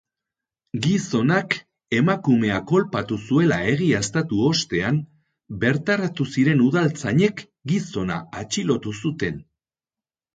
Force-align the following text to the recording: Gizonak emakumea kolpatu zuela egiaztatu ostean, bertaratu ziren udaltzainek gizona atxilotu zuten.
Gizonak 0.83 1.55
emakumea 1.97 2.55
kolpatu 2.71 3.17
zuela 3.27 3.59
egiaztatu 3.73 4.39
ostean, 4.47 4.97
bertaratu 5.65 6.27
ziren 6.37 6.63
udaltzainek 6.69 7.45
gizona 7.73 8.17
atxilotu 8.45 8.95
zuten. 9.03 9.39